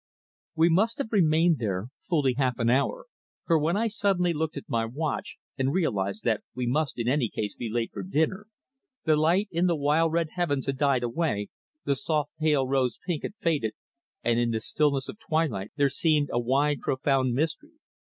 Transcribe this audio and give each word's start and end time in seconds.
We 0.55 0.67
must 0.67 0.97
have 0.97 1.11
remained 1.11 1.59
there 1.59 1.89
fully 2.09 2.33
half 2.33 2.57
an 2.57 2.71
hour, 2.71 3.05
for 3.45 3.59
when 3.59 3.77
I 3.77 3.85
suddenly 3.85 4.33
looked 4.33 4.57
at 4.57 4.67
my 4.67 4.83
watch 4.83 5.37
and 5.59 5.71
realised 5.71 6.23
that 6.23 6.41
we 6.55 6.65
must 6.65 6.97
in 6.97 7.07
any 7.07 7.29
case 7.29 7.53
be 7.55 7.69
late 7.69 7.91
for 7.93 8.01
dinner, 8.01 8.47
the 9.05 9.15
light 9.15 9.47
in 9.51 9.67
the 9.67 9.75
wild 9.75 10.11
red 10.11 10.29
heavens 10.33 10.65
had 10.65 10.79
died 10.79 11.03
away, 11.03 11.49
the 11.85 11.93
soft 11.95 12.31
pale 12.39 12.67
rose 12.67 12.97
pink 13.05 13.21
had 13.21 13.35
faded, 13.35 13.75
and 14.23 14.39
in 14.39 14.49
the 14.49 14.59
stillness 14.59 15.07
of 15.07 15.19
twilight 15.19 15.71
there 15.75 15.87
seemed 15.87 16.31
a 16.33 16.39
wide, 16.39 16.79
profound 16.81 17.35
mystery. 17.35 17.73